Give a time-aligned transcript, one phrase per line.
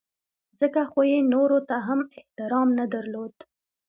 [0.59, 3.35] ځکه خو یې نورو ته هم احترام نه درلود.